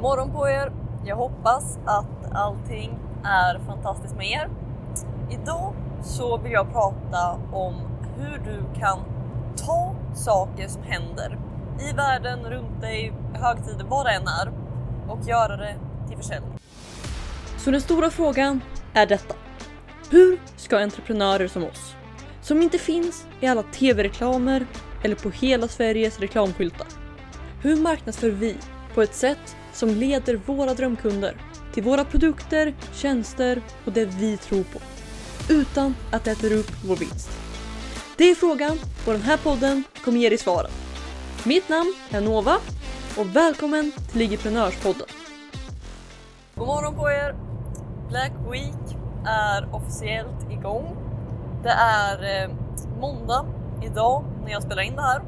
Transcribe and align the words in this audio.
Morgon 0.00 0.32
på 0.32 0.48
er! 0.48 0.72
Jag 1.04 1.16
hoppas 1.16 1.78
att 1.86 2.32
allting 2.32 2.98
är 3.24 3.58
fantastiskt 3.66 4.16
med 4.16 4.26
er. 4.26 4.48
Idag 5.30 5.74
så 6.02 6.38
vill 6.38 6.52
jag 6.52 6.72
prata 6.72 7.38
om 7.52 7.74
hur 8.16 8.38
du 8.38 8.80
kan 8.80 8.98
ta 9.56 9.94
saker 10.14 10.68
som 10.68 10.82
händer 10.82 11.38
i 11.80 11.92
världen, 11.92 12.44
runt 12.44 12.80
dig, 12.80 13.12
högtider, 13.34 13.84
vad 13.84 14.06
det 14.06 14.12
än 14.12 14.26
är 14.26 14.52
och 15.08 15.28
göra 15.28 15.56
det 15.56 15.74
till 16.08 16.16
försäljning. 16.16 16.52
Så 17.58 17.70
den 17.70 17.80
stora 17.80 18.10
frågan 18.10 18.60
är 18.94 19.06
detta. 19.06 19.34
Hur 20.10 20.40
ska 20.56 20.78
entreprenörer 20.78 21.48
som 21.48 21.64
oss, 21.64 21.94
som 22.42 22.62
inte 22.62 22.78
finns 22.78 23.26
i 23.40 23.46
alla 23.46 23.62
tv-reklamer 23.62 24.66
eller 25.04 25.16
på 25.16 25.30
hela 25.30 25.68
Sveriges 25.68 26.20
reklamskyltar. 26.20 26.86
Hur 27.62 27.76
marknadsför 27.76 28.30
vi 28.30 28.56
på 28.94 29.02
ett 29.02 29.14
sätt 29.14 29.56
som 29.72 29.88
leder 29.88 30.40
våra 30.46 30.74
drömkunder 30.74 31.34
till 31.74 31.82
våra 31.82 32.04
produkter, 32.04 32.74
tjänster 32.92 33.62
och 33.84 33.92
det 33.92 34.04
vi 34.04 34.36
tror 34.36 34.62
på. 34.62 34.78
Utan 35.52 35.94
att 36.10 36.24
det 36.24 36.30
äter 36.30 36.52
upp 36.52 36.70
vår 36.84 36.96
vinst. 36.96 37.30
Det 38.16 38.30
är 38.30 38.34
frågan 38.34 38.78
och 39.06 39.12
den 39.12 39.22
här 39.22 39.36
podden 39.36 39.84
kommer 40.04 40.18
ge 40.18 40.28
dig 40.28 40.38
svaren. 40.38 40.70
Mitt 41.44 41.68
namn 41.68 41.94
är 42.10 42.20
Nova 42.20 42.56
och 43.18 43.36
välkommen 43.36 43.92
till 44.10 44.18
Ligiprenörspodden. 44.18 45.06
God 46.54 46.66
morgon 46.66 46.94
på 46.94 47.10
er! 47.10 47.34
Black 48.08 48.32
Week 48.50 48.98
är 49.26 49.74
officiellt 49.74 50.50
igång. 50.50 50.96
Det 51.62 51.70
är 51.70 52.44
eh, 52.44 52.50
måndag 53.00 53.46
idag 53.84 54.24
när 54.44 54.50
jag 54.50 54.62
spelar 54.62 54.82
in 54.82 54.96
det 54.96 55.02
här. 55.02 55.22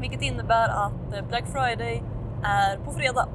Vilket 0.00 0.22
innebär 0.22 0.68
att 0.68 1.14
eh, 1.14 1.28
Black 1.28 1.44
Friday 1.52 2.02
är 2.46 2.76
på 2.84 2.92
fredag. 2.92 3.28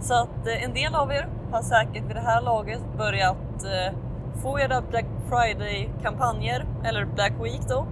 Så 0.00 0.14
att 0.14 0.46
eh, 0.46 0.64
en 0.64 0.74
del 0.74 0.94
av 0.94 1.12
er 1.12 1.28
har 1.52 1.62
säkert 1.62 2.04
vid 2.08 2.16
det 2.16 2.20
här 2.20 2.42
laget 2.42 2.80
börjat 2.98 3.64
eh, 3.64 3.94
få 4.42 4.60
era 4.60 4.82
Black 4.90 5.06
Friday-kampanjer, 5.28 6.66
eller 6.84 7.04
Black 7.04 7.32
Week 7.42 7.60
då, 7.68 7.86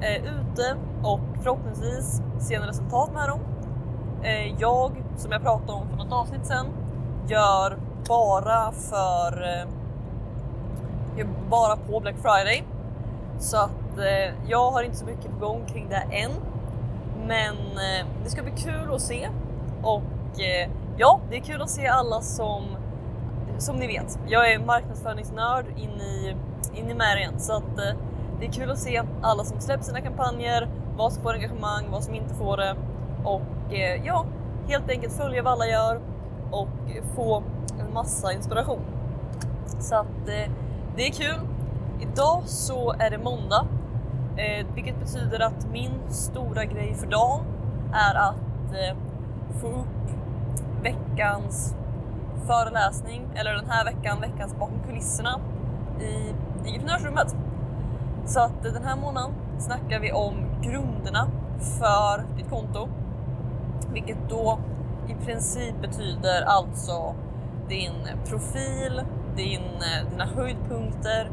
eh, 0.00 0.16
ute 0.16 0.76
och 1.02 1.20
förhoppningsvis 1.42 2.22
se 2.38 2.58
resultat 2.58 3.10
med 3.14 3.28
dem. 3.28 3.40
Jag, 4.58 4.92
som 5.16 5.32
jag 5.32 5.42
pratade 5.42 5.72
om 5.72 5.88
för 5.88 5.96
något 5.96 6.12
avsnitt 6.12 6.46
sen, 6.46 6.66
gör 7.28 7.78
bara 8.08 8.72
för 8.72 9.66
bara 11.50 11.76
på 11.76 12.00
Black 12.00 12.16
Friday. 12.16 12.64
Så 13.38 13.56
att 13.56 13.98
eh, 13.98 14.34
jag 14.48 14.70
har 14.70 14.82
inte 14.82 14.96
så 14.96 15.04
mycket 15.04 15.30
på 15.30 15.46
gång 15.46 15.66
kring 15.66 15.88
det 15.88 16.16
än. 16.16 16.30
Men 17.26 17.56
eh, 17.56 18.06
det 18.24 18.30
ska 18.30 18.42
bli 18.42 18.52
kul 18.52 18.94
att 18.94 19.02
se 19.02 19.28
och 19.82 20.40
eh, 20.40 20.70
ja, 20.96 21.20
det 21.30 21.36
är 21.36 21.40
kul 21.40 21.62
att 21.62 21.70
se 21.70 21.86
alla 21.86 22.20
som 22.20 22.64
som 23.58 23.76
ni 23.76 23.86
vet, 23.86 24.18
jag 24.28 24.52
är 24.52 24.58
marknadsföringsnörd 24.58 25.66
in 25.76 25.90
i, 25.90 26.36
in 26.74 26.90
i 26.90 26.94
märgen 26.94 27.38
så 27.38 27.52
att 27.52 27.78
eh, 27.78 27.98
det 28.40 28.46
är 28.46 28.52
kul 28.52 28.70
att 28.70 28.78
se 28.78 29.02
alla 29.22 29.44
som 29.44 29.60
släpper 29.60 29.84
sina 29.84 30.00
kampanjer, 30.00 30.68
vad 30.96 31.12
som 31.12 31.22
får 31.22 31.32
engagemang, 31.32 31.90
vad 31.90 32.04
som 32.04 32.14
inte 32.14 32.34
får 32.34 32.56
det 32.56 32.76
och 33.24 33.74
eh, 33.74 34.06
ja, 34.06 34.24
helt 34.68 34.90
enkelt 34.90 35.12
följa 35.12 35.42
vad 35.42 35.52
alla 35.52 35.66
gör 35.66 36.00
och 36.50 36.68
få 37.14 37.42
en 37.80 37.92
massa 37.94 38.32
inspiration. 38.32 38.80
Så 39.80 39.94
att 39.94 40.28
eh, 40.28 40.52
det 40.96 41.06
är 41.06 41.12
kul. 41.12 41.40
Idag 42.00 42.42
så 42.46 42.92
är 42.98 43.10
det 43.10 43.18
måndag, 43.18 43.66
eh, 44.36 44.66
vilket 44.74 45.00
betyder 45.00 45.40
att 45.40 45.66
min 45.72 45.92
stora 46.08 46.64
grej 46.64 46.94
för 46.94 47.06
dagen 47.06 47.40
är 47.92 48.14
att 48.14 48.72
eh, 48.72 48.96
få 49.60 49.66
upp 49.66 50.10
veckans 50.82 51.74
föreläsning, 52.46 53.28
eller 53.34 53.52
den 53.52 53.70
här 53.70 53.84
veckan, 53.84 54.20
veckans 54.20 54.54
bakom 54.58 54.80
kulisserna 54.88 55.40
i 56.00 56.34
entreprenörsrummet. 56.58 57.36
Så 58.24 58.40
att 58.40 58.62
den 58.62 58.84
här 58.84 58.96
månaden 58.96 59.34
snackar 59.58 60.00
vi 60.00 60.12
om 60.12 60.34
grunderna 60.62 61.28
för 61.58 62.36
ditt 62.36 62.50
konto, 62.50 62.88
vilket 63.92 64.28
då 64.28 64.58
i 65.08 65.24
princip 65.24 65.80
betyder 65.80 66.42
alltså 66.42 67.14
din 67.68 68.08
profil, 68.28 69.02
din, 69.36 69.62
dina 70.10 70.24
höjdpunkter, 70.24 71.30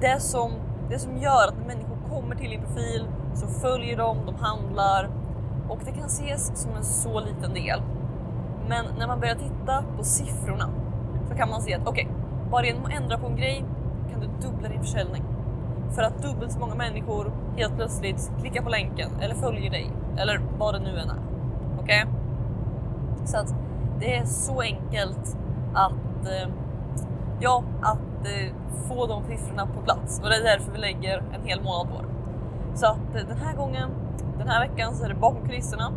det 0.00 0.20
som, 0.20 0.52
det 0.88 0.98
som 0.98 1.16
gör 1.16 1.48
att 1.48 1.58
när 1.58 1.66
människor 1.66 1.98
kommer 2.08 2.36
till 2.36 2.50
din 2.50 2.62
profil 2.62 3.06
så 3.34 3.46
följer 3.46 3.96
de, 3.96 4.26
de 4.26 4.34
handlar 4.34 5.10
och 5.70 5.78
det 5.84 5.92
kan 5.92 6.06
ses 6.06 6.62
som 6.62 6.74
en 6.74 6.84
så 6.84 7.20
liten 7.20 7.54
del. 7.54 7.82
Men 8.68 8.86
när 8.98 9.06
man 9.06 9.20
börjar 9.20 9.34
titta 9.34 9.84
på 9.96 10.04
siffrorna 10.04 10.70
så 11.28 11.34
kan 11.34 11.50
man 11.50 11.62
se 11.62 11.74
att 11.74 11.86
okej, 11.86 12.04
okay, 12.04 12.50
bara 12.50 12.66
genom 12.66 12.84
att 12.84 12.92
ändra 12.92 13.18
på 13.18 13.26
en 13.26 13.36
grej 13.36 13.64
kan 14.10 14.20
du 14.20 14.26
dubbla 14.48 14.68
din 14.68 14.80
försäljning. 14.80 15.24
För 15.90 16.02
att 16.02 16.22
dubbelt 16.22 16.52
så 16.52 16.58
många 16.58 16.74
människor 16.74 17.32
helt 17.56 17.76
plötsligt 17.76 18.32
klickar 18.40 18.62
på 18.62 18.68
länken 18.68 19.10
eller 19.20 19.34
följer 19.34 19.70
dig 19.70 19.90
eller 20.16 20.40
vad 20.58 20.74
det 20.74 20.80
nu 20.80 20.98
än 20.98 21.10
är. 21.10 21.20
Okej? 21.80 22.04
Okay? 22.04 23.26
Så 23.26 23.36
att 23.36 23.54
det 24.00 24.16
är 24.16 24.24
så 24.24 24.60
enkelt 24.60 25.36
att, 25.74 26.26
eh, 26.26 26.48
ja, 27.40 27.64
att 27.82 28.26
eh, 28.26 28.54
få 28.88 29.06
de 29.06 29.24
siffrorna 29.24 29.66
på 29.66 29.80
plats 29.80 30.20
och 30.22 30.28
det 30.28 30.36
är 30.36 30.42
därför 30.42 30.72
vi 30.72 30.78
lägger 30.78 31.18
en 31.18 31.44
hel 31.44 31.62
månad 31.62 31.88
på 31.88 32.02
det. 32.02 32.08
Så 32.78 32.86
att 32.86 33.14
eh, 33.14 33.26
den 33.28 33.36
här 33.36 33.56
gången, 33.56 33.90
den 34.38 34.48
här 34.48 34.68
veckan 34.68 34.94
så 34.94 35.04
är 35.04 35.08
det 35.08 35.14
bakom 35.14 35.46
kulisserna, 35.46 35.92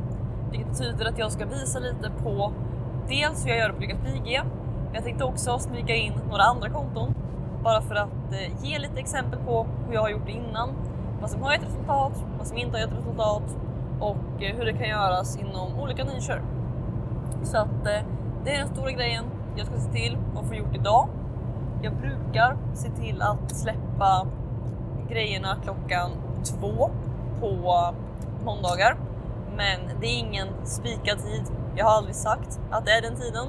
vilket 0.51 0.69
betyder 0.69 1.05
att 1.05 1.17
jag 1.17 1.31
ska 1.31 1.45
visa 1.45 1.79
lite 1.79 2.11
på 2.23 2.53
dels 3.07 3.45
hur 3.45 3.49
jag 3.49 3.59
gör 3.59 3.67
det 3.67 3.73
på 3.73 3.81
Lyckas 3.81 3.99
IG, 4.15 4.33
e, 4.33 4.41
men 4.85 4.93
jag 4.93 5.03
tänkte 5.03 5.23
också 5.23 5.59
smyga 5.59 5.95
in 5.95 6.13
några 6.29 6.43
andra 6.43 6.69
konton. 6.69 7.13
Bara 7.63 7.81
för 7.81 7.95
att 7.95 8.31
eh, 8.31 8.65
ge 8.65 8.79
lite 8.79 8.99
exempel 8.99 9.39
på 9.39 9.67
hur 9.87 9.93
jag 9.93 10.01
har 10.01 10.09
gjort 10.09 10.25
det 10.25 10.31
innan, 10.31 10.69
vad 11.21 11.29
som 11.29 11.41
har 11.41 11.53
gett 11.53 11.63
resultat, 11.63 12.25
vad 12.37 12.47
som 12.47 12.57
inte 12.57 12.77
har 12.77 12.81
gett 12.81 12.97
resultat 12.97 13.57
och 13.99 14.43
eh, 14.43 14.55
hur 14.55 14.65
det 14.65 14.73
kan 14.73 14.89
göras 14.89 15.37
inom 15.37 15.79
olika 15.79 16.03
nischer. 16.03 16.41
Så 17.43 17.57
att 17.57 17.87
eh, 17.87 18.05
det 18.43 18.55
är 18.55 18.59
den 18.59 18.67
stora 18.67 18.91
grejen 18.91 19.23
jag 19.55 19.67
ska 19.67 19.77
se 19.77 19.91
till 19.91 20.17
att 20.35 20.47
få 20.47 20.55
gjort 20.55 20.75
idag. 20.75 21.09
Jag 21.81 21.93
brukar 21.95 22.57
se 22.73 22.89
till 22.89 23.21
att 23.21 23.55
släppa 23.55 24.27
grejerna 25.09 25.57
klockan 25.63 26.11
två 26.43 26.89
på 27.43 27.93
måndagar. 28.45 28.97
Men 29.57 29.99
det 30.01 30.07
är 30.07 30.19
ingen 30.19 30.47
spikad 30.63 31.17
tid. 31.19 31.43
Jag 31.75 31.85
har 31.85 31.97
aldrig 31.97 32.15
sagt 32.15 32.59
att 32.71 32.85
det 32.85 32.91
är 32.91 33.01
den 33.01 33.15
tiden. 33.15 33.47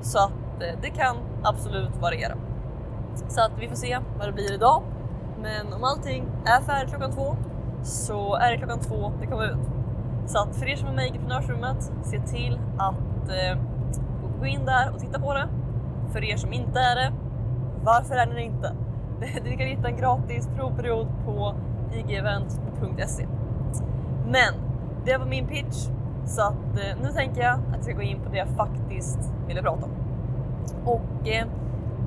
Så 0.00 0.18
att 0.18 0.62
eh, 0.62 0.78
det 0.82 0.90
kan 0.90 1.16
absolut 1.42 1.96
variera. 2.00 2.34
Så 3.28 3.40
att 3.40 3.52
vi 3.58 3.68
får 3.68 3.76
se 3.76 3.98
vad 4.18 4.28
det 4.28 4.32
blir 4.32 4.52
idag. 4.52 4.82
Men 5.42 5.72
om 5.72 5.84
allting 5.84 6.28
är 6.44 6.60
färdigt 6.60 6.90
klockan 6.90 7.12
två 7.12 7.36
så 7.82 8.34
är 8.34 8.50
det 8.50 8.58
klockan 8.58 8.80
två 8.80 9.12
det 9.20 9.26
kommer 9.26 9.46
ut. 9.46 9.66
Så 10.26 10.38
att 10.38 10.56
för 10.56 10.68
er 10.68 10.76
som 10.76 10.88
är 10.88 10.92
med 10.92 11.06
i 11.06 11.08
entreprenörsrummet, 11.08 11.92
se 12.02 12.20
till 12.20 12.60
att 12.78 13.28
eh, 13.28 13.58
gå 14.40 14.46
in 14.46 14.64
där 14.64 14.90
och 14.94 15.00
titta 15.00 15.20
på 15.20 15.34
det. 15.34 15.48
För 16.12 16.24
er 16.24 16.36
som 16.36 16.52
inte 16.52 16.80
är 16.80 16.96
det, 16.96 17.12
varför 17.84 18.14
är 18.14 18.26
den 18.26 18.38
inte? 18.38 18.76
Du 19.44 19.56
kan 19.56 19.66
hitta 19.66 19.88
en 19.88 19.96
gratis 19.96 20.48
provperiod 20.56 21.08
på 21.24 21.54
igevent.se. 21.94 23.26
Men 24.26 24.54
det 25.04 25.16
var 25.16 25.26
min 25.26 25.46
pitch 25.46 25.88
så 26.26 26.42
att 26.42 26.78
eh, 26.78 27.02
nu 27.02 27.08
tänker 27.08 27.42
jag 27.42 27.54
att 27.54 27.74
jag 27.74 27.84
ska 27.84 27.92
gå 27.92 28.02
in 28.02 28.20
på 28.20 28.28
det 28.30 28.38
jag 28.38 28.48
faktiskt 28.48 29.18
ville 29.46 29.62
prata 29.62 29.84
om. 29.84 29.90
Och 30.84 31.28
eh, 31.28 31.46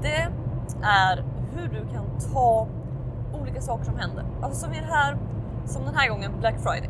det 0.01 0.27
är 0.81 1.23
hur 1.53 1.67
du 1.67 1.85
kan 1.93 2.05
ta 2.33 2.67
olika 3.41 3.61
saker 3.61 3.85
som 3.85 3.95
händer. 3.95 4.25
Alltså 4.41 4.65
som 4.65 4.73
är 4.73 4.81
det 4.81 4.93
här, 4.93 5.17
som 5.65 5.85
den 5.85 5.95
här 5.95 6.09
gången 6.09 6.31
Black 6.39 6.55
Friday. 6.59 6.89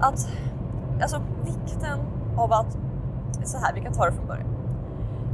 Att, 0.00 0.28
alltså 1.02 1.22
vikten 1.44 1.98
av 2.36 2.52
att, 2.52 2.78
så 3.44 3.58
här, 3.58 3.74
vi 3.74 3.80
kan 3.80 3.92
ta 3.92 4.06
det 4.06 4.12
från 4.12 4.26
början. 4.26 4.48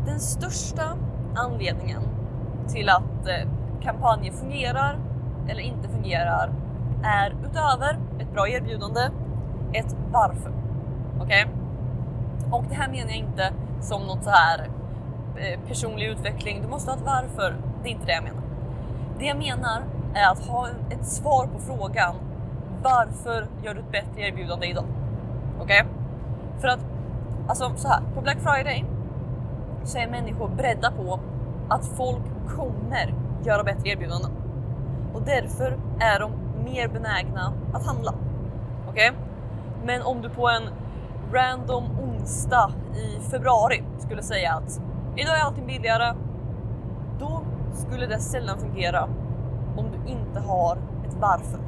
Den 0.07 0.21
största 0.21 0.83
anledningen 1.35 2.03
till 2.69 2.89
att 2.89 3.27
eh, 3.27 3.49
kampanjer 3.83 4.33
fungerar 4.33 4.99
eller 5.49 5.63
inte 5.63 5.89
fungerar 5.89 6.53
är 7.05 7.35
utöver 7.45 7.99
ett 8.19 8.33
bra 8.33 8.49
erbjudande, 8.49 9.01
ett 9.73 9.97
varför. 10.13 10.53
Okej? 11.21 11.47
Okay? 11.47 11.65
Och 12.51 12.65
det 12.69 12.75
här 12.75 12.89
menar 12.89 13.09
jag 13.09 13.17
inte 13.17 13.53
som 13.81 14.03
något 14.07 14.25
så 14.25 14.31
här 14.31 14.69
eh, 15.37 15.61
personlig 15.69 16.07
utveckling. 16.07 16.63
Du 16.63 16.69
måste 16.69 16.91
ha 16.91 16.99
ett 16.99 17.05
varför. 17.07 17.57
Det 17.83 17.89
är 17.89 17.93
inte 17.93 18.07
det 18.07 18.13
jag 18.13 18.25
menar. 18.25 18.43
Det 19.19 19.25
jag 19.25 19.39
menar 19.39 19.83
är 20.15 20.33
att 20.33 20.47
ha 20.47 20.69
ett 20.91 21.07
svar 21.07 21.47
på 21.47 21.59
frågan 21.61 22.15
varför 22.83 23.47
gör 23.63 23.75
du 23.75 23.81
ett 23.81 23.93
bättre 23.93 24.21
erbjudande 24.21 24.67
idag? 24.67 24.85
Okej? 25.61 25.83
Okay? 25.83 25.93
För 26.61 26.69
att 26.69 26.81
alltså 27.49 27.73
så 27.77 27.89
här 27.89 28.01
på 28.15 28.21
Black 28.21 28.39
Friday 28.39 28.85
så 29.85 29.99
är 29.99 30.09
människor 30.09 30.49
beredda 30.49 30.91
på 30.91 31.21
att 31.69 31.87
folk 31.87 32.23
kommer 32.57 33.15
göra 33.45 33.65
bättre 33.65 33.89
erbjudanden. 33.91 34.31
Och 35.15 35.23
därför 35.23 35.79
är 36.01 36.21
de 36.21 36.33
mer 36.65 36.89
benägna 36.89 37.53
att 37.73 37.87
handla. 37.87 38.15
Okej? 38.89 39.11
Okay? 39.11 39.21
Men 39.85 40.03
om 40.03 40.23
du 40.23 40.29
på 40.29 40.49
en 40.49 40.63
random 41.33 41.85
onsdag 42.01 42.71
i 42.95 43.31
februari 43.31 43.83
skulle 43.99 44.23
säga 44.23 44.53
att 44.53 44.81
idag 45.17 45.39
är 45.39 45.43
allting 45.43 45.67
billigare, 45.67 46.15
då 47.19 47.43
skulle 47.75 48.07
det 48.07 48.19
sällan 48.19 48.59
fungera 48.59 49.09
om 49.77 49.87
du 49.91 50.11
inte 50.13 50.41
har 50.41 50.77
ett 50.77 51.17
varför. 51.21 51.59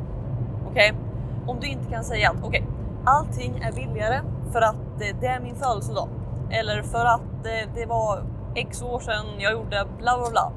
Okej? 0.70 0.92
Okay? 0.92 1.02
Om 1.46 1.60
du 1.60 1.66
inte 1.66 1.90
kan 1.90 2.04
säga 2.04 2.30
att 2.30 2.36
okej, 2.36 2.48
okay, 2.48 2.62
allting 3.04 3.62
är 3.62 3.72
billigare 3.72 4.20
för 4.52 4.60
att 4.60 5.00
eh, 5.00 5.16
det 5.20 5.26
är 5.26 5.40
min 5.40 5.56
födelsedag 5.56 6.08
eller 6.50 6.82
för 6.82 7.04
att 7.04 7.46
eh, 7.46 7.70
det 7.74 7.86
var 7.86 8.22
x 8.54 8.82
år 8.82 9.00
sedan 9.00 9.24
jag 9.38 9.52
gjorde 9.52 9.86
bla 9.98 10.18
bla 10.18 10.30
bla 10.30 10.52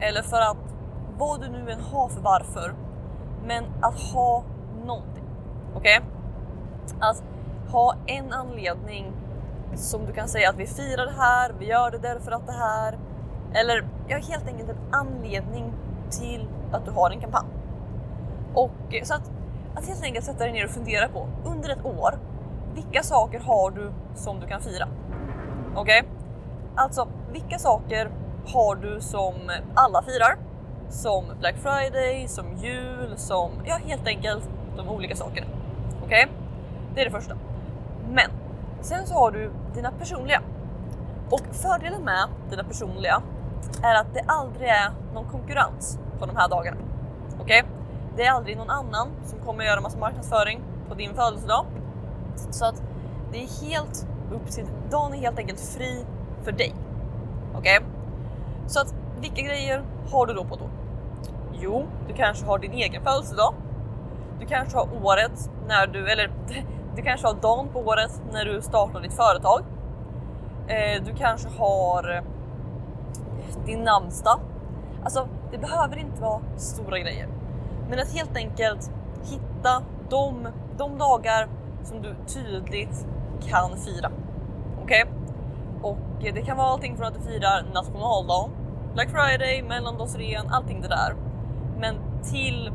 eller 0.00 0.22
för 0.22 0.40
att 0.40 0.63
vad 1.18 1.40
du 1.40 1.48
nu 1.48 1.70
än 1.70 1.80
har 1.80 2.08
för 2.08 2.20
varför. 2.20 2.74
Men 3.46 3.64
att 3.80 4.00
ha 4.00 4.44
någonting. 4.86 5.24
Okej? 5.74 5.98
Okay? 5.98 6.10
Att 7.00 7.22
ha 7.72 7.94
en 8.06 8.32
anledning 8.32 9.12
som 9.74 10.06
du 10.06 10.12
kan 10.12 10.28
säga 10.28 10.50
att 10.50 10.56
vi 10.56 10.66
firar 10.66 11.06
det 11.06 11.14
här, 11.18 11.52
vi 11.58 11.66
gör 11.66 11.90
det 11.90 11.98
därför 11.98 12.32
att 12.32 12.46
det 12.46 12.52
här. 12.52 12.98
Eller 13.54 13.88
ja, 14.08 14.16
helt 14.16 14.46
enkelt 14.46 14.68
en 14.68 14.78
anledning 14.90 15.72
till 16.10 16.48
att 16.72 16.84
du 16.84 16.90
har 16.90 17.10
en 17.10 17.20
kampanj. 17.20 17.48
Och 18.54 18.94
eh, 18.94 19.04
så 19.04 19.14
att, 19.14 19.30
att 19.74 19.86
helt 19.86 20.02
enkelt 20.02 20.24
sätta 20.24 20.44
dig 20.44 20.52
ner 20.52 20.64
och 20.64 20.70
fundera 20.70 21.08
på 21.08 21.28
under 21.44 21.68
ett 21.68 21.84
år, 21.84 22.18
vilka 22.74 23.02
saker 23.02 23.40
har 23.40 23.70
du 23.70 23.92
som 24.14 24.40
du 24.40 24.46
kan 24.46 24.60
fira? 24.60 24.88
Okej? 25.74 26.00
Okay? 26.00 26.10
Alltså, 26.76 27.08
vilka 27.32 27.58
saker 27.58 28.10
har 28.46 28.74
du 28.74 29.00
som 29.00 29.34
alla 29.74 30.02
firar? 30.02 30.36
Som 30.88 31.24
Black 31.40 31.54
Friday, 31.56 32.28
som 32.28 32.56
jul, 32.56 33.14
som 33.16 33.50
ja, 33.66 33.78
helt 33.84 34.06
enkelt 34.06 34.48
de 34.76 34.88
olika 34.88 35.16
sakerna. 35.16 35.46
Okej? 36.04 36.24
Okay? 36.24 36.36
Det 36.94 37.00
är 37.00 37.04
det 37.04 37.10
första. 37.10 37.36
Men 38.08 38.30
sen 38.80 39.06
så 39.06 39.14
har 39.14 39.30
du 39.30 39.50
dina 39.74 39.90
personliga. 39.90 40.42
Och 41.30 41.42
fördelen 41.52 42.02
med 42.02 42.28
dina 42.50 42.64
personliga 42.64 43.22
är 43.82 43.94
att 43.94 44.14
det 44.14 44.22
aldrig 44.26 44.68
är 44.68 44.90
någon 45.14 45.24
konkurrens 45.24 45.98
på 46.18 46.26
de 46.26 46.36
här 46.36 46.48
dagarna. 46.48 46.76
Okej? 47.40 47.62
Okay? 47.62 47.62
Det 48.16 48.24
är 48.24 48.30
aldrig 48.30 48.56
någon 48.56 48.70
annan 48.70 49.08
som 49.24 49.38
kommer 49.38 49.64
göra 49.64 49.80
massa 49.80 49.98
marknadsföring 49.98 50.60
på 50.88 50.94
din 50.94 51.14
födelsedag. 51.14 51.66
Så 52.50 52.64
att 52.64 52.82
det 53.32 53.42
är 53.42 53.66
helt 53.66 54.06
upp 54.32 54.50
till, 54.50 54.64
dagen 54.90 55.14
är 55.14 55.18
helt 55.18 55.38
enkelt 55.38 55.60
fri 55.60 56.04
för 56.42 56.52
dig. 56.52 56.74
Okej? 57.54 57.78
Okay? 57.78 57.88
Så 58.66 58.80
att 58.80 58.94
vilka 59.20 59.42
grejer 59.42 59.82
har 60.12 60.26
du 60.26 60.34
då 60.34 60.44
på 60.44 60.56
då? 60.56 60.64
Jo, 61.52 61.86
du 62.08 62.14
kanske 62.14 62.46
har 62.46 62.58
din 62.58 62.72
egen 62.72 63.02
födelsedag. 63.02 63.54
Du 64.40 64.46
kanske 64.46 64.78
har 64.78 64.88
året 65.02 65.50
när 65.68 65.86
du, 65.86 66.10
eller 66.10 66.30
du 66.96 67.02
kanske 67.02 67.26
har 67.26 67.34
dagen 67.34 67.68
på 67.68 67.80
året 67.80 68.22
när 68.32 68.44
du 68.44 68.62
startar 68.62 69.00
ditt 69.00 69.14
företag. 69.14 69.60
Eh, 70.68 71.02
du 71.04 71.14
kanske 71.14 71.48
har 71.58 72.16
eh, 72.16 72.22
din 73.66 73.84
namnsdag. 73.84 74.40
Alltså, 75.04 75.28
det 75.50 75.58
behöver 75.58 75.96
inte 75.96 76.22
vara 76.22 76.40
stora 76.56 76.98
grejer. 76.98 77.28
Men 77.90 77.98
att 77.98 78.12
helt 78.12 78.36
enkelt 78.36 78.90
hitta 79.24 79.82
de, 80.08 80.48
de 80.76 80.98
dagar 80.98 81.48
som 81.82 82.02
du 82.02 82.14
tydligt 82.26 83.06
kan 83.46 83.76
fira. 83.76 84.10
Okej? 84.82 85.04
Okay? 85.04 85.24
Och 85.82 86.26
eh, 86.26 86.34
det 86.34 86.42
kan 86.42 86.56
vara 86.56 86.66
allting 86.66 86.96
från 86.96 87.06
att 87.06 87.14
du 87.14 87.20
firar 87.20 87.66
nationaldagen, 87.74 88.50
Black 88.94 89.10
Friday, 89.10 89.62
mellandagsrean, 89.62 90.48
allting 90.48 90.80
det 90.80 90.88
där. 90.88 91.14
Men 91.80 91.96
till 92.22 92.72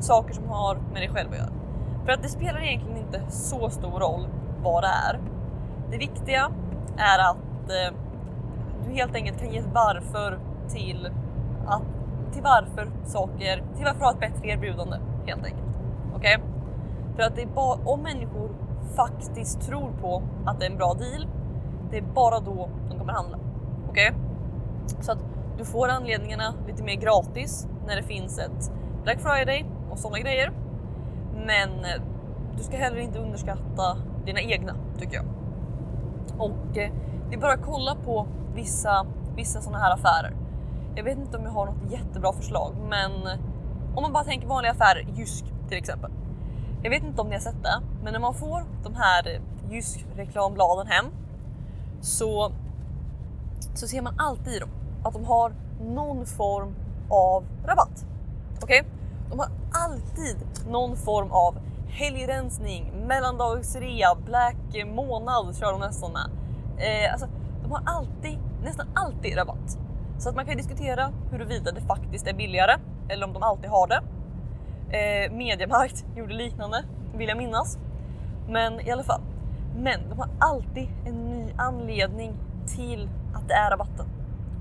saker 0.00 0.34
som 0.34 0.48
har 0.48 0.74
med 0.74 1.02
dig 1.02 1.08
själv 1.08 1.30
att 1.30 1.36
göra. 1.36 1.52
För 2.04 2.12
att 2.12 2.22
det 2.22 2.28
spelar 2.28 2.62
egentligen 2.62 2.96
inte 2.98 3.22
så 3.28 3.70
stor 3.70 4.00
roll 4.00 4.28
vad 4.62 4.82
det 4.82 4.88
är. 4.88 5.20
Det 5.90 5.98
viktiga 5.98 6.50
är 6.96 7.30
att 7.30 7.70
eh, 7.70 7.96
du 8.86 8.94
helt 8.94 9.14
enkelt 9.14 9.38
kan 9.38 9.50
ge 9.50 9.58
ett 9.58 9.68
varför 9.74 10.38
till, 10.68 11.08
att, 11.66 11.82
till 12.32 12.42
varför 12.42 12.90
saker, 13.04 13.64
till 13.76 13.84
varför 13.84 14.00
ha 14.00 14.12
ett 14.12 14.20
bättre 14.20 14.48
erbjudande 14.48 14.96
helt 15.26 15.44
enkelt. 15.44 15.78
Okej? 16.16 16.36
Okay? 16.36 16.46
För 17.16 17.22
att 17.22 17.36
det 17.36 17.42
är 17.42 17.46
bara 17.46 17.78
om 17.84 18.02
människor 18.02 18.50
faktiskt 18.96 19.60
tror 19.60 19.90
på 20.00 20.22
att 20.44 20.60
det 20.60 20.66
är 20.66 20.70
en 20.70 20.76
bra 20.76 20.94
deal, 20.94 21.28
det 21.90 21.98
är 21.98 22.02
bara 22.02 22.40
då 22.40 22.68
de 22.88 22.98
kommer 22.98 23.12
handla. 23.12 23.38
Okej? 23.88 24.10
Okay? 24.10 24.29
Så 25.00 25.12
att 25.12 25.18
du 25.58 25.64
får 25.64 25.88
anledningarna 25.88 26.54
lite 26.66 26.82
mer 26.82 26.94
gratis 26.94 27.68
när 27.86 27.96
det 27.96 28.02
finns 28.02 28.38
ett 28.38 28.72
Black 29.02 29.20
Friday 29.20 29.66
och 29.90 29.98
sådana 29.98 30.18
grejer. 30.18 30.52
Men 31.46 31.70
eh, 31.70 32.02
du 32.56 32.62
ska 32.62 32.76
heller 32.76 32.98
inte 32.98 33.18
underskatta 33.18 33.96
dina 34.24 34.40
egna 34.40 34.76
tycker 34.98 35.16
jag. 35.16 35.24
Och 36.38 36.78
eh, 36.78 36.92
det 37.28 37.36
är 37.36 37.40
bara 37.40 37.52
att 37.52 37.64
kolla 37.64 37.94
på 37.94 38.26
vissa, 38.54 39.06
vissa 39.36 39.60
sådana 39.60 39.78
här 39.78 39.94
affärer. 39.94 40.34
Jag 40.94 41.04
vet 41.04 41.18
inte 41.18 41.36
om 41.36 41.44
jag 41.44 41.50
har 41.50 41.66
något 41.66 41.90
jättebra 41.92 42.32
förslag, 42.32 42.74
men 42.88 43.10
eh, 43.26 43.38
om 43.94 44.02
man 44.02 44.12
bara 44.12 44.24
tänker 44.24 44.46
vanliga 44.46 44.72
affärer, 44.72 45.06
Jysk 45.14 45.44
till 45.68 45.78
exempel. 45.78 46.10
Jag 46.82 46.90
vet 46.90 47.02
inte 47.02 47.20
om 47.20 47.28
ni 47.28 47.34
har 47.34 47.40
sett 47.40 47.62
det, 47.62 47.80
men 48.02 48.12
när 48.12 48.20
man 48.20 48.34
får 48.34 48.64
de 48.84 48.94
här 48.94 49.28
eh, 49.28 49.72
Jysk 49.74 50.06
reklambladen 50.16 50.86
hem 50.86 51.06
så, 52.00 52.52
så 53.74 53.88
ser 53.88 54.02
man 54.02 54.14
alltid 54.18 54.52
i 54.52 54.58
dem 54.58 54.68
att 55.04 55.12
de 55.12 55.24
har 55.24 55.52
någon 55.80 56.26
form 56.26 56.74
av 57.10 57.44
rabatt. 57.64 58.06
Okej? 58.62 58.80
Okay? 58.80 58.92
De 59.30 59.38
har 59.38 59.48
alltid 59.72 60.36
någon 60.68 60.96
form 60.96 61.30
av 61.30 61.58
helgrensning, 61.88 62.92
mellandagsrea, 63.06 64.14
black 64.26 64.86
månad 64.86 65.56
kör 65.56 65.72
de 65.72 65.80
nästan 65.80 66.12
med. 66.12 66.30
Eh, 66.78 67.12
alltså, 67.12 67.28
de 67.62 67.72
har 67.72 67.82
alltid, 67.86 68.38
nästan 68.62 68.86
alltid 68.94 69.36
rabatt. 69.36 69.78
Så 70.18 70.28
att 70.28 70.36
man 70.36 70.46
kan 70.46 70.56
diskutera 70.56 71.12
huruvida 71.30 71.72
det 71.72 71.80
faktiskt 71.80 72.26
är 72.26 72.34
billigare 72.34 72.76
eller 73.08 73.26
om 73.26 73.32
de 73.32 73.42
alltid 73.42 73.70
har 73.70 73.86
det. 73.86 74.02
Eh, 74.96 75.32
Mediamarkt 75.32 76.04
gjorde 76.16 76.34
liknande, 76.34 76.84
vill 77.14 77.28
jag 77.28 77.38
minnas. 77.38 77.78
Men 78.48 78.80
i 78.80 78.90
alla 78.90 79.02
fall. 79.02 79.20
Men 79.76 80.00
de 80.08 80.18
har 80.18 80.28
alltid 80.38 80.88
en 81.06 81.14
ny 81.14 81.52
anledning 81.56 82.34
till 82.66 83.08
att 83.34 83.48
det 83.48 83.54
är 83.54 83.70
rabatten. 83.70 84.06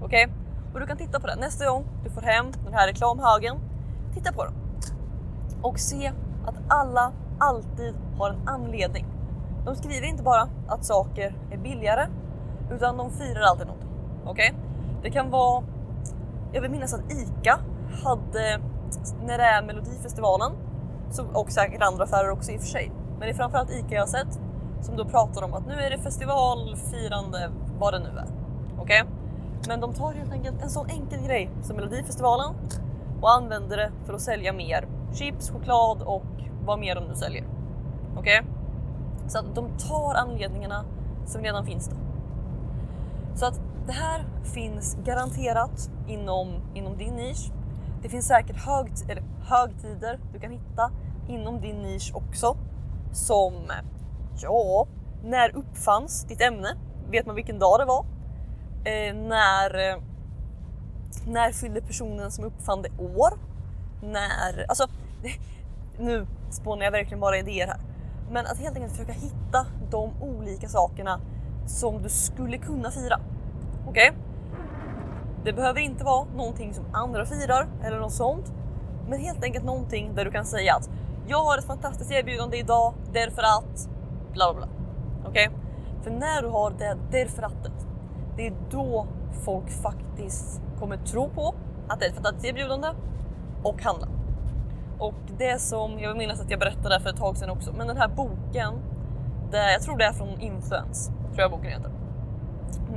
Okej? 0.01 0.25
Okay? 0.25 0.35
Och 0.73 0.79
du 0.79 0.85
kan 0.85 0.97
titta 0.97 1.19
på 1.19 1.27
det 1.27 1.35
nästa 1.35 1.65
gång 1.69 1.85
du 2.03 2.09
får 2.09 2.21
hem 2.21 2.45
den 2.65 2.73
här 2.73 2.87
reklamhögen. 2.87 3.57
Titta 4.13 4.33
på 4.33 4.43
den 4.43 4.53
och 5.61 5.79
se 5.79 6.11
att 6.45 6.55
alla 6.67 7.11
alltid 7.39 7.95
har 8.17 8.29
en 8.29 8.47
anledning. 8.47 9.05
De 9.65 9.75
skriver 9.75 10.07
inte 10.07 10.23
bara 10.23 10.47
att 10.67 10.85
saker 10.85 11.35
är 11.51 11.57
billigare 11.57 12.07
utan 12.71 12.97
de 12.97 13.11
firar 13.11 13.41
alltid 13.41 13.67
något. 13.67 13.85
Okej? 14.25 14.31
Okay? 14.31 14.51
Det 15.03 15.09
kan 15.09 15.29
vara. 15.29 15.63
Jag 16.53 16.61
vill 16.61 16.71
minnas 16.71 16.93
att 16.93 17.11
ICA 17.11 17.59
hade 18.03 18.61
när 19.25 19.37
det 19.37 19.43
är 19.43 19.63
Melodifestivalen 19.63 20.51
och 21.33 21.51
säkert 21.51 21.81
andra 21.83 22.03
affärer 22.03 22.29
också 22.29 22.51
i 22.51 22.57
och 22.57 22.61
för 22.61 22.67
sig. 22.67 22.91
Men 23.11 23.19
det 23.19 23.29
är 23.29 23.33
framförallt 23.33 23.71
ICA 23.71 23.95
jag 23.95 24.01
har 24.01 24.07
sett 24.07 24.39
som 24.81 24.97
då 24.97 25.05
pratar 25.05 25.43
om 25.43 25.53
att 25.53 25.67
nu 25.67 25.73
är 25.73 25.89
det 25.89 25.97
festivalfirande 25.97 27.51
vad 27.79 27.93
det 27.93 27.99
nu 27.99 28.09
är. 28.19 28.38
Okej? 28.81 29.01
Okay? 29.01 29.13
Men 29.67 29.79
de 29.79 29.93
tar 29.93 30.13
helt 30.13 30.31
enkelt 30.31 30.61
en 30.61 30.69
sån 30.69 30.89
enkel 30.89 31.21
grej 31.21 31.49
som 31.61 31.75
Melodifestivalen 31.75 32.55
och 33.21 33.31
använder 33.31 33.77
det 33.77 33.91
för 34.05 34.13
att 34.13 34.21
sälja 34.21 34.53
mer 34.53 34.87
chips, 35.13 35.49
choklad 35.49 36.01
och 36.01 36.25
vad 36.65 36.79
mer 36.79 36.95
de 36.95 37.03
nu 37.03 37.15
säljer. 37.15 37.43
Okej? 38.17 38.39
Okay? 38.39 38.51
Så 39.27 39.39
att 39.39 39.55
de 39.55 39.77
tar 39.77 40.13
anledningarna 40.13 40.85
som 41.25 41.41
redan 41.41 41.65
finns 41.65 41.89
då. 41.89 41.95
Så 43.35 43.45
att 43.45 43.61
det 43.85 43.91
här 43.91 44.25
finns 44.43 44.97
garanterat 45.05 45.89
inom, 46.07 46.61
inom 46.73 46.97
din 46.97 47.13
nisch. 47.13 47.51
Det 48.01 48.09
finns 48.09 48.27
säkert 48.27 48.57
hög, 48.57 48.91
eller 49.09 49.23
högtider 49.41 50.19
du 50.33 50.39
kan 50.39 50.51
hitta 50.51 50.91
inom 51.27 51.61
din 51.61 51.81
nisch 51.81 52.11
också. 52.15 52.57
Som, 53.11 53.53
ja, 54.41 54.87
när 55.23 55.55
uppfanns 55.55 56.23
ditt 56.23 56.41
ämne? 56.41 56.67
Vet 57.11 57.25
man 57.25 57.35
vilken 57.35 57.59
dag 57.59 57.79
det 57.79 57.85
var? 57.85 58.05
Eh, 58.83 59.15
när, 59.15 59.89
eh, 59.89 60.01
när 61.27 61.51
fyllde 61.51 61.81
personen 61.81 62.31
som 62.31 62.45
uppfann 62.45 62.81
det 62.81 63.03
år? 63.03 63.33
När, 64.03 64.65
alltså 64.69 64.87
nu 65.99 66.27
spånar 66.51 66.83
jag 66.83 66.91
verkligen 66.91 67.19
bara 67.19 67.37
idéer 67.37 67.67
här. 67.67 67.79
Men 68.31 68.45
att 68.45 68.57
helt 68.57 68.75
enkelt 68.75 68.91
försöka 68.91 69.13
hitta 69.13 69.65
de 69.91 70.21
olika 70.21 70.67
sakerna 70.67 71.19
som 71.67 72.01
du 72.03 72.09
skulle 72.09 72.57
kunna 72.57 72.91
fira. 72.91 73.19
Okej? 73.87 74.09
Okay? 74.09 74.21
Det 75.43 75.53
behöver 75.53 75.79
inte 75.79 76.03
vara 76.03 76.25
någonting 76.35 76.73
som 76.73 76.85
andra 76.93 77.25
firar 77.25 77.67
eller 77.83 77.99
något 77.99 78.13
sånt. 78.13 78.53
Men 79.09 79.19
helt 79.19 79.43
enkelt 79.43 79.65
någonting 79.65 80.15
där 80.15 80.25
du 80.25 80.31
kan 80.31 80.45
säga 80.45 80.75
att 80.75 80.89
jag 81.27 81.43
har 81.43 81.57
ett 81.57 81.65
fantastiskt 81.65 82.11
erbjudande 82.11 82.57
idag 82.57 82.93
därför 83.13 83.41
att 83.41 83.89
bla 84.33 84.53
bla 84.53 84.65
bla. 84.65 84.67
Okej? 85.25 85.47
Okay? 85.47 85.59
För 86.03 86.11
när 86.11 86.41
du 86.41 86.47
har 86.47 86.71
det 86.71 86.97
därför 87.11 87.43
att 87.43 87.78
det 88.39 88.47
är 88.47 88.53
då 88.71 89.07
folk 89.45 89.69
faktiskt 89.69 90.61
kommer 90.79 90.97
tro 90.97 91.29
på 91.29 91.55
att 91.87 91.99
det 91.99 92.05
är 92.05 92.09
ett 92.09 92.15
fantastiskt 92.15 92.45
erbjudande 92.45 92.87
och 93.63 93.83
handla. 93.83 94.07
Och 94.99 95.13
det 95.37 95.61
som 95.61 95.99
jag 95.99 96.09
vill 96.09 96.17
minnas 96.17 96.41
att 96.41 96.49
jag 96.49 96.59
berättade 96.59 96.99
för 96.99 97.09
ett 97.09 97.17
tag 97.17 97.37
sedan 97.37 97.49
också, 97.49 97.73
men 97.77 97.87
den 97.87 97.97
här 97.97 98.07
boken 98.07 98.73
det, 99.51 99.71
jag 99.71 99.81
tror 99.81 99.97
det 99.97 100.05
är 100.05 100.13
från 100.13 100.41
Influence, 100.41 101.11
tror 101.11 101.39
jag 101.39 101.51
boken 101.51 101.71
heter. 101.71 101.91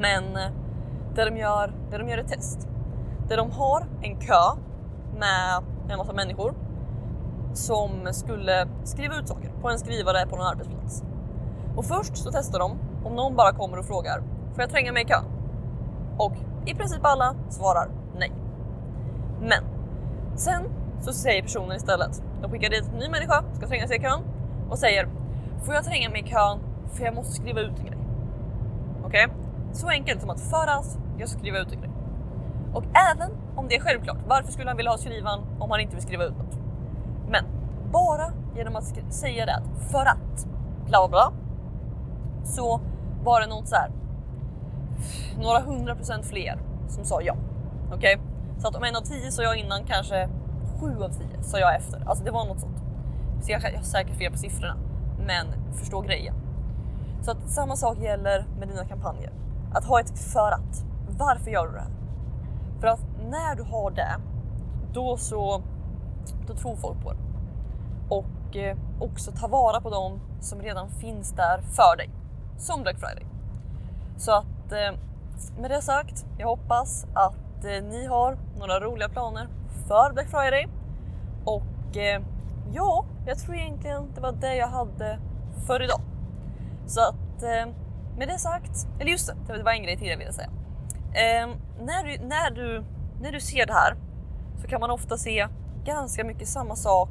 Men 0.01 0.37
eh, 0.37 0.53
det 1.15 1.25
de 1.25 1.37
gör, 1.37 1.73
det 1.91 1.99
de 1.99 2.09
gör 2.09 2.19
ett 2.19 2.29
test. 2.29 2.69
Där 3.29 3.37
de 3.37 3.51
har 3.51 3.87
en 4.03 4.21
kö 4.21 4.61
med 5.19 5.63
en 5.91 5.99
massa 5.99 6.13
människor 6.13 6.55
som 7.55 7.91
skulle 8.13 8.69
skriva 8.85 9.15
ut 9.15 9.29
saker 9.29 9.51
på 9.63 9.71
en 9.71 9.79
skrivare 9.79 10.27
på 10.27 10.37
någon 10.37 10.47
arbetsplats. 10.47 11.05
Och 11.77 11.85
först 11.85 12.17
så 12.17 12.31
testar 12.33 12.59
de 12.59 12.79
om 13.05 13.15
någon 13.15 13.37
bara 13.37 13.53
kommer 13.53 13.79
och 13.79 13.85
frågar 13.85 14.23
Får 14.55 14.63
jag 14.63 14.71
tränga 14.71 14.93
mig 14.93 15.03
i 15.03 15.07
kön? 15.07 15.32
Och 16.25 16.33
i 16.67 16.75
princip 16.75 17.01
alla 17.03 17.35
svarar 17.49 17.89
nej. 18.19 18.33
Men 19.41 19.65
sen 20.37 20.63
så 21.01 21.13
säger 21.13 21.43
personen 21.43 21.77
istället, 21.77 22.23
de 22.43 22.51
skickar 22.51 22.71
dit 22.71 22.85
en 22.93 22.99
ny 22.99 23.09
människa, 23.09 23.45
ska 23.53 23.67
tränga 23.67 23.89
sig 23.89 23.97
i 23.97 24.01
kön 24.01 24.21
och 24.71 24.79
säger 24.79 25.09
Får 25.65 25.75
jag 25.75 25.85
tränga 25.85 26.11
mig 26.11 26.21
i 26.21 26.29
kön 26.29 26.59
för 26.93 27.05
jag 27.05 27.15
måste 27.15 27.33
skriva 27.33 27.61
ut 27.61 27.79
en 27.79 27.87
grej? 27.87 27.99
Okej? 29.05 29.25
Okay? 29.27 29.37
Så 29.73 29.89
enkelt 29.89 30.21
som 30.21 30.31
att 30.31 30.41
för 30.41 30.67
att 30.67 30.99
jag 31.19 31.29
ska 31.29 31.39
skriva 31.39 31.59
ut 31.59 31.73
en 31.73 31.81
grej. 31.81 31.91
Och 32.75 32.85
även 33.13 33.31
om 33.57 33.69
det 33.69 33.77
är 33.77 33.81
självklart, 33.81 34.19
varför 34.27 34.53
skulle 34.53 34.71
han 34.71 34.77
vilja 34.77 34.91
ha 34.91 34.99
skrivan 34.99 35.41
om 35.59 35.71
han 35.71 35.81
inte 35.81 35.95
vill 35.95 36.05
skriva 36.05 36.25
ut 36.25 36.39
något? 36.39 36.59
Men 37.29 37.45
bara 37.93 38.33
genom 38.57 38.77
att 38.77 39.15
säga 39.15 39.47
det 39.47 39.63
för 39.91 40.07
att 40.07 40.47
bla 40.87 41.09
bla 41.09 41.09
bla 41.09 41.33
så 42.45 42.81
var 43.25 43.41
det 43.41 43.47
något 43.47 43.69
så 43.69 43.77
här. 43.77 43.91
Några 45.39 45.61
hundra 45.61 45.95
procent 45.95 46.27
fler 46.27 46.59
som 46.89 47.05
sa 47.05 47.23
ja. 47.23 47.35
Okej, 47.93 48.17
okay? 48.17 48.27
så 48.59 48.69
att 48.69 48.77
om 48.77 48.85
en 48.85 48.97
av 48.97 49.01
tio 49.01 49.31
sa 49.31 49.43
jag 49.43 49.57
innan 49.57 49.85
kanske 49.85 50.29
sju 50.81 51.03
av 51.03 51.09
tio 51.09 51.43
sa 51.43 51.59
jag 51.59 51.77
efter. 51.77 52.03
Alltså 52.07 52.25
det 52.25 52.31
var 52.31 52.45
något 52.45 52.61
sånt. 52.61 52.83
Så 53.43 53.53
jag 53.53 53.61
har 53.61 53.83
säkert 53.83 54.17
fel 54.17 54.33
på 54.33 54.39
siffrorna, 54.39 54.77
men 55.27 55.47
förstå 55.75 56.01
grejen. 56.01 56.35
Så 57.23 57.31
att 57.31 57.51
samma 57.51 57.77
sak 57.77 57.99
gäller 57.99 58.47
med 58.59 58.69
dina 58.69 58.85
kampanjer. 58.85 59.33
Att 59.75 59.85
ha 59.85 60.01
ett 60.01 60.19
för 60.19 60.53
att. 60.53 60.85
Varför 61.19 61.51
gör 61.51 61.67
du 61.67 61.73
det 61.73 61.81
här? 61.81 61.91
För 62.81 62.87
att 62.87 63.01
när 63.31 63.55
du 63.57 63.63
har 63.63 63.91
det, 63.91 64.17
då 64.93 65.17
så 65.17 65.63
då 66.47 66.55
tror 66.55 66.77
folk 66.77 67.03
på 67.03 67.13
det. 67.13 67.19
Och 68.09 68.57
eh, 68.57 68.77
också 69.01 69.33
ta 69.33 69.49
vara 69.49 69.81
på 69.81 69.91
dem 69.91 70.21
som 70.41 70.63
redan 70.63 70.91
finns 70.91 71.33
där 71.33 71.61
för 71.61 71.97
dig. 71.97 72.11
Som 72.59 72.83
Black 72.83 72.97
Friday. 72.99 73.27
Så 74.17 74.33
att 74.33 74.47
eh, 74.73 74.93
med 75.59 75.71
det 75.71 75.83
sagt, 75.83 76.27
jag 76.39 76.47
hoppas 76.47 77.07
att 77.15 77.65
eh, 77.65 77.85
ni 77.85 78.07
har 78.07 78.39
några 78.59 78.81
roliga 78.81 79.09
planer 79.09 79.49
för 79.89 80.13
Black 80.13 80.29
Friday. 80.29 80.69
Och 81.45 81.97
eh, 81.97 82.23
ja, 82.73 83.05
jag 83.27 83.39
tror 83.39 83.57
egentligen 83.57 84.13
det 84.15 84.21
var 84.21 84.33
det 84.33 84.57
jag 84.57 84.69
hade 84.69 85.19
för 85.67 85.83
idag. 85.83 86.01
Så 86.87 87.01
att 87.01 87.43
eh, 87.43 87.73
med 88.19 88.29
det 88.29 88.39
sagt, 88.39 88.87
eller 89.01 89.11
just 89.11 89.33
det, 89.47 89.57
det 89.57 89.63
var 89.63 89.73
en 89.73 89.83
grej 89.83 89.97
till 89.97 90.09
jag 90.09 90.19
ville 90.19 90.33
säga. 90.33 90.51
Ehm, 91.15 91.51
när, 91.81 92.05
du, 92.05 92.27
när, 92.27 92.51
du, 92.51 92.85
när 93.21 93.33
du 93.33 93.41
ser 93.41 93.67
det 93.67 93.73
här 93.73 93.97
så 94.61 94.69
kan 94.69 94.81
man 94.81 94.91
ofta 94.91 95.17
se 95.17 95.49
ganska 95.85 96.25
mycket 96.25 96.49
samma 96.49 96.77
sak 96.77 97.09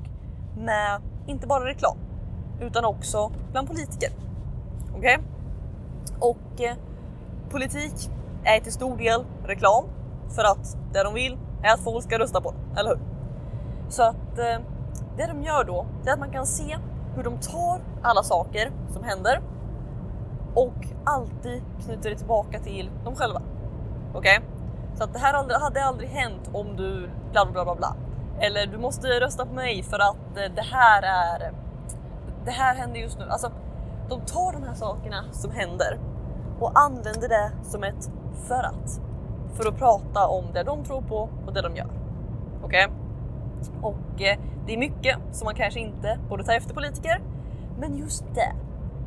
med 0.58 1.02
inte 1.28 1.48
bara 1.48 1.66
reklam 1.66 1.98
utan 2.60 2.86
också 2.86 3.32
bland 3.52 3.68
politiker. 3.68 4.10
Okej? 4.98 5.18
Okay? 5.18 5.18
Och 6.20 6.62
eh, 6.62 6.76
politik 7.52 7.94
är 8.44 8.60
till 8.60 8.74
stor 8.74 8.98
del 8.98 9.26
reklam 9.46 9.86
för 10.36 10.44
att 10.44 10.78
det 10.94 11.04
de 11.04 11.14
vill 11.14 11.38
är 11.64 11.74
att 11.74 11.80
folk 11.80 12.04
ska 12.04 12.20
rösta 12.20 12.42
på 12.42 12.52
dem, 12.52 12.60
eller 12.78 12.90
hur? 12.90 13.00
Så 13.90 14.04
att 14.04 14.40
eh, 14.40 14.60
det 15.18 15.28
de 15.28 15.44
gör 15.44 15.64
då, 15.64 15.86
det 16.04 16.10
är 16.10 16.14
att 16.14 16.20
man 16.20 16.32
kan 16.32 16.46
se 16.46 16.78
hur 17.16 17.24
de 17.24 17.38
tar 17.38 17.82
alla 18.02 18.24
saker 18.24 18.72
som 18.90 19.04
händer 19.04 19.42
och 20.56 20.88
alltid 21.04 21.64
knyter 21.86 22.10
det 22.10 22.16
tillbaka 22.16 22.60
till 22.60 22.90
dem 23.04 23.16
själva. 23.16 23.42
Okej? 24.14 24.38
Okay? 24.38 24.50
Så 24.98 25.04
att 25.04 25.14
det 25.14 25.20
här 25.20 25.60
hade 25.60 25.84
aldrig 25.86 26.10
hänt 26.10 26.50
om 26.54 26.76
du 26.76 27.10
bla 27.32 27.46
bla 27.46 27.64
bla 27.64 27.76
bla. 27.76 27.96
Eller 28.40 28.68
du 28.68 28.78
måste 28.78 29.08
rösta 29.08 29.46
på 29.46 29.54
mig 29.54 29.84
för 29.84 30.00
att 30.00 30.38
eh, 30.38 30.56
det 30.56 30.62
här 30.62 31.04
är... 31.04 31.54
Det 32.46 32.52
här 32.52 32.76
händer 32.76 33.00
just 33.00 33.20
nu. 33.20 33.26
Alltså, 33.30 33.52
de 34.10 34.22
tar 34.22 34.54
de 34.54 34.64
här 34.64 34.74
sakerna 34.74 35.24
som 35.32 35.52
händer 35.52 36.00
och 36.62 36.80
använder 36.80 37.30
det 37.30 37.52
som 37.64 37.84
ett 37.84 38.12
för 38.48 38.64
att. 38.64 39.02
För 39.54 39.68
att 39.68 39.78
prata 39.78 40.28
om 40.28 40.46
det 40.54 40.64
de 40.64 40.84
tror 40.84 41.02
på 41.02 41.30
och 41.46 41.54
det 41.54 41.62
de 41.62 41.76
gör. 41.76 41.90
Okej? 42.64 42.88
Okay? 42.88 42.98
Och 43.82 44.22
eh, 44.22 44.40
det 44.66 44.74
är 44.74 44.78
mycket 44.78 45.18
som 45.32 45.46
man 45.46 45.56
kanske 45.56 45.80
inte 45.80 46.20
borde 46.30 46.44
ta 46.44 46.54
efter 46.54 46.74
politiker. 46.74 47.22
Men 47.80 47.98
just 47.98 48.24
det 48.36 48.54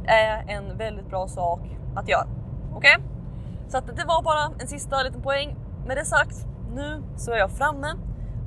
är 0.07 0.45
en 0.49 0.79
väldigt 0.79 1.09
bra 1.09 1.29
sak 1.29 1.61
att 1.95 2.09
göra. 2.09 2.27
Okej? 2.75 2.97
Okay? 2.97 3.09
Så 3.69 3.79
att 3.79 3.87
det 3.87 4.05
var 4.05 4.23
bara 4.23 4.61
en 4.61 4.67
sista 4.67 5.03
liten 5.03 5.23
poäng. 5.23 5.57
Med 5.87 5.97
det 5.97 6.05
sagt, 6.05 6.47
nu 6.75 7.03
så 7.17 7.33
är 7.33 7.37
jag 7.37 7.51
framme 7.51 7.95